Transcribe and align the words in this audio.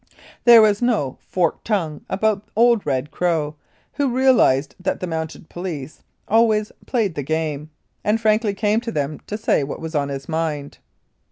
There 0.45 0.63
was 0.63 0.81
no 0.81 1.19
"forked 1.29 1.63
tongue" 1.63 2.01
about 2.09 2.49
old 2.55 2.87
Red 2.87 3.11
Crow, 3.11 3.55
who 3.93 4.09
realised 4.17 4.73
that 4.79 4.99
the 4.99 5.05
Mounted 5.05 5.47
Police 5.47 6.01
always 6.27 6.71
"played 6.87 7.13
the 7.13 7.21
game," 7.21 7.69
and 8.03 8.19
frankly 8.19 8.55
came 8.55 8.81
to 8.81 8.91
them 8.91 9.19
to 9.27 9.37
say 9.37 9.63
what 9.63 9.79
was 9.79 9.93
in 9.93 10.09
his 10.09 10.27
mind. 10.27 10.79